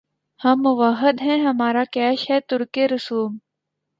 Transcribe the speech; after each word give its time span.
ہم 0.39 0.61
موّحد 0.63 1.21
ہیں‘ 1.21 1.37
ہمارا 1.45 1.83
کیش 1.91 2.29
ہے 2.29 2.39
ترکِ 2.49 2.75
رسوم 2.91 3.31